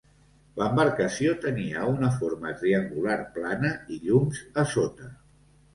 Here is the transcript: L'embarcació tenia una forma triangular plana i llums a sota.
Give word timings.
L'embarcació 0.61 1.35
tenia 1.43 1.85
una 1.91 2.11
forma 2.17 2.55
triangular 2.63 3.19
plana 3.39 3.73
i 3.99 4.03
llums 4.09 4.45
a 4.65 4.71
sota. 4.77 5.17